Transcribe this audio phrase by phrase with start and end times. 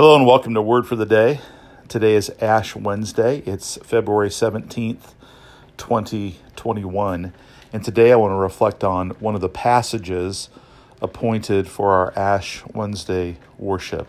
[0.00, 1.42] Hello and welcome to Word for the Day.
[1.86, 3.40] Today is Ash Wednesday.
[3.44, 5.12] It's February 17th,
[5.76, 7.34] 2021.
[7.70, 10.48] And today I want to reflect on one of the passages
[11.02, 14.08] appointed for our Ash Wednesday worship.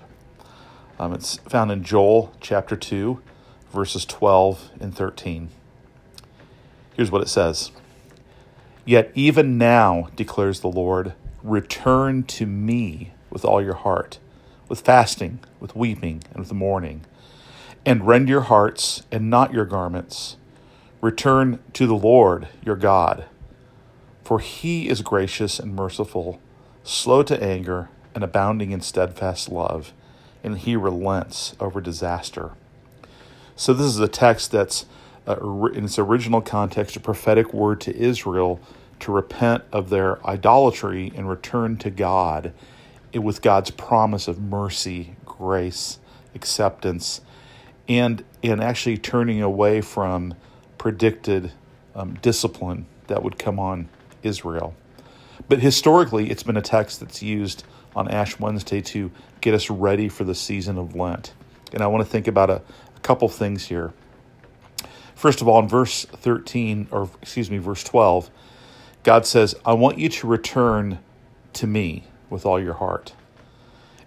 [0.98, 3.22] Um, it's found in Joel chapter 2,
[3.74, 5.50] verses 12 and 13.
[6.96, 7.74] Here's what it says
[8.86, 14.20] Yet even now, declares the Lord, return to me with all your heart
[14.72, 17.02] with fasting, with weeping, and with mourning.
[17.86, 20.38] And rend your hearts and not your garments.
[21.02, 23.26] Return to the Lord your God,
[24.24, 26.40] for he is gracious and merciful,
[26.86, 29.92] slow to anger, and abounding in steadfast love,
[30.42, 32.52] and he relents over disaster.
[33.58, 34.86] So, this is a text that's,
[35.28, 35.36] uh,
[35.74, 38.62] in its original context, a prophetic word to Israel
[39.02, 42.54] to repent of their idolatry and return to God
[43.14, 46.00] with God's promise of mercy, grace,
[46.36, 47.22] acceptance,
[47.88, 50.34] and and actually turning away from
[50.78, 51.52] predicted
[51.96, 53.90] um, discipline that would come on
[54.24, 54.76] Israel.
[55.48, 57.64] But historically, it's been a text that's used
[57.96, 61.34] on Ash Wednesday to get us ready for the season of Lent.
[61.74, 62.62] And I want to think about a,
[62.96, 63.94] a couple things here.
[65.16, 68.30] First of all, in verse 13, or excuse me, verse 12,
[69.04, 71.00] God says, I want you to return
[71.54, 73.14] to me with all your heart.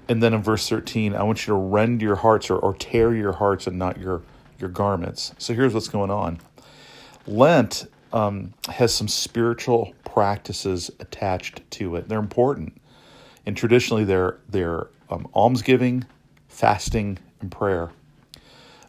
[0.08, 3.14] And then in verse 13, I want you to rend your hearts or, or tear
[3.14, 4.22] your hearts and not your,
[4.58, 5.32] your garments.
[5.38, 6.40] So here's what's going on
[7.26, 12.08] Lent um, has some spiritual practices attached to it.
[12.08, 12.80] They're important.
[13.46, 16.04] And traditionally, they're, they're um, almsgiving,
[16.48, 17.90] fasting, and prayer.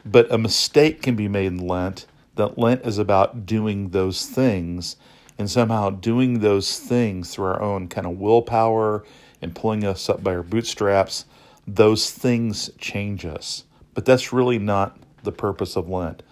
[0.05, 4.97] But a mistake can be made in Lent that Lent is about doing those things
[5.37, 9.03] and somehow doing those things through our own kind of willpower
[9.41, 11.25] and pulling us up by our bootstraps,
[11.67, 13.63] those things change us.
[13.93, 16.23] But that's really not the purpose of Lent.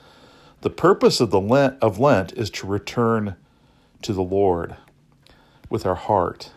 [0.61, 3.35] The purpose of the Lent of Lent is to return
[4.01, 4.75] to the Lord
[5.69, 6.51] with our heart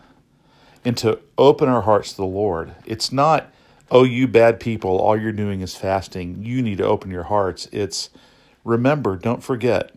[0.85, 2.73] and to open our hearts to the Lord.
[2.85, 3.51] It's not,
[3.91, 6.43] oh, you bad people, all you're doing is fasting.
[6.43, 7.67] You need to open your hearts.
[7.71, 8.09] It's
[8.63, 9.95] remember, don't forget,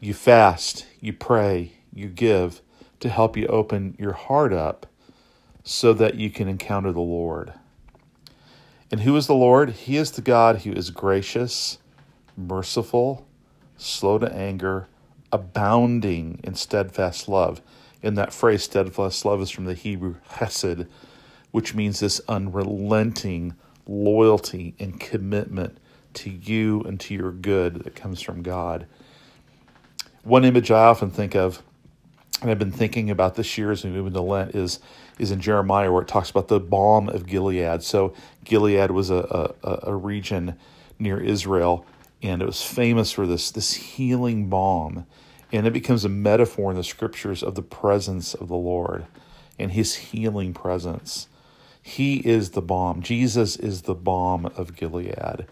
[0.00, 2.62] you fast, you pray, you give
[3.00, 4.86] to help you open your heart up
[5.68, 7.52] so that you can encounter the Lord.
[8.90, 9.72] And who is the Lord?
[9.72, 11.76] He is the God who is gracious,
[12.38, 13.28] merciful,
[13.76, 14.88] slow to anger,
[15.30, 17.60] abounding in steadfast love.
[18.00, 20.86] In that phrase, steadfast love is from the Hebrew hesed,
[21.50, 23.54] which means this unrelenting
[23.86, 25.76] loyalty and commitment
[26.14, 28.86] to you and to your good that comes from God.
[30.22, 31.62] One image I often think of
[32.40, 34.80] and I've been thinking about this year as we move into Lent is
[35.18, 37.82] is in Jeremiah where it talks about the balm of Gilead.
[37.82, 40.56] So Gilead was a, a, a region
[40.98, 41.84] near Israel,
[42.22, 45.06] and it was famous for this this healing balm,
[45.52, 49.06] and it becomes a metaphor in the scriptures of the presence of the Lord
[49.58, 51.26] and His healing presence.
[51.82, 53.02] He is the balm.
[53.02, 55.46] Jesus is the balm of Gilead.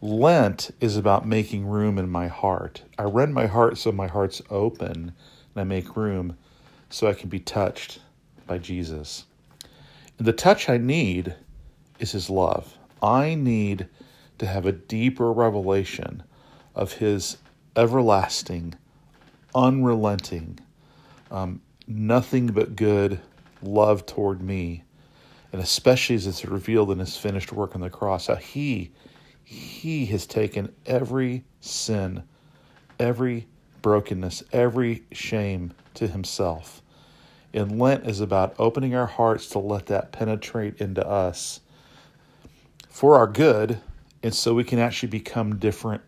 [0.00, 2.82] Lent is about making room in my heart.
[2.98, 5.12] I rend my heart so my heart's open
[5.58, 6.36] and I make room
[6.88, 7.98] so I can be touched
[8.46, 9.24] by Jesus.
[10.16, 11.34] And the touch I need
[11.98, 12.78] is His love.
[13.02, 13.88] I need
[14.38, 16.22] to have a deeper revelation
[16.76, 17.38] of His
[17.74, 18.74] everlasting,
[19.52, 20.60] unrelenting,
[21.32, 23.20] um, nothing but good
[23.60, 24.84] love toward me,
[25.52, 28.92] and especially as it's revealed in His finished work on the cross, how He
[29.42, 32.22] He has taken every sin,
[33.00, 33.48] every
[33.88, 36.82] brokenness, every shame to himself.
[37.54, 41.60] And Lent is about opening our hearts to let that penetrate into us
[42.90, 43.80] for our good,
[44.22, 46.02] and so we can actually become different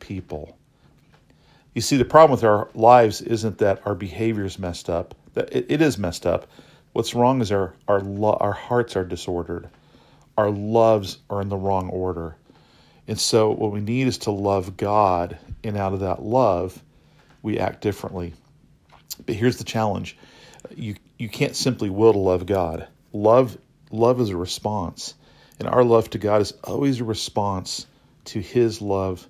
[0.00, 0.58] people.
[1.72, 5.14] You see, the problem with our lives isn't that our behavior is messed up.
[5.34, 6.48] That it, is messed up.
[6.94, 9.68] What's wrong is our our lo- our hearts are disordered.
[10.36, 12.34] Our loves are in the wrong order.
[13.06, 16.82] And so what we need is to love God, and out of that love,
[17.42, 18.34] we act differently.
[19.24, 20.16] But here's the challenge.
[20.74, 22.88] You you can't simply will to love God.
[23.12, 23.58] Love
[23.90, 25.14] love is a response.
[25.58, 27.86] And our love to God is always a response
[28.26, 29.28] to his love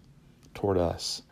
[0.54, 1.22] toward us.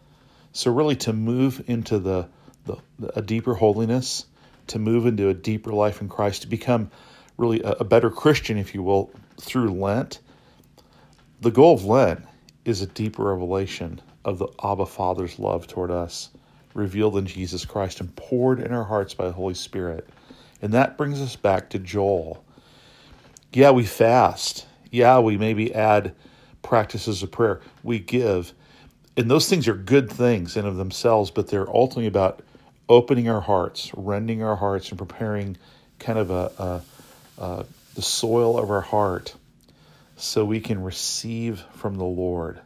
[0.53, 2.29] So really to move into the,
[2.65, 2.79] the
[3.15, 4.27] a deeper holiness,
[4.69, 6.91] to move into a deeper life in Christ, to become
[7.37, 10.19] really a, a better Christian, if you will, through Lent.
[11.41, 12.27] The goal of Lent
[12.65, 16.31] is a deeper revelation of the Abba Father's love toward us
[16.75, 20.09] revealed in Jesus Christ and poured in our hearts by the Holy Spirit.
[20.63, 22.45] And that brings us back to Joel.
[23.53, 26.15] Yeah, we fast Yeah, we maybe add
[26.63, 27.61] practices of prayer.
[27.83, 28.53] We give.
[29.17, 32.41] And those things are good things in of themselves, but they're ultimately about
[32.89, 35.57] opening our hearts, rending our hearts, and preparing
[35.99, 36.83] kind of a,
[37.39, 39.35] a, a the soil of our heart
[40.17, 42.61] so we can receive from the Lord.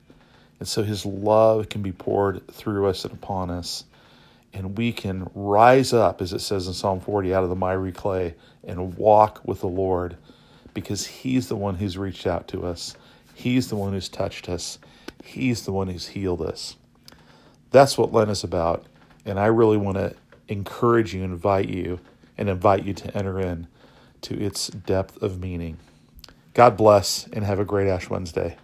[0.58, 3.84] And so his love can be poured through us and upon us.
[4.54, 7.93] And we can rise up, as it says in Psalm 40, out of the miry
[7.93, 8.34] clay
[8.64, 10.16] and walk with the Lord
[10.75, 12.96] because he's the one who's reached out to us.
[13.34, 14.78] He's the one who's touched us.
[15.25, 16.76] He's the one who's healed us.
[17.70, 18.84] That's what Lent is about.
[19.25, 20.14] And I really want to
[20.49, 22.00] encourage you, invite you,
[22.37, 23.66] and invite you to enter in
[24.22, 25.78] to its depth of meaning.
[26.55, 28.56] God bless and have a great Ash Wednesday.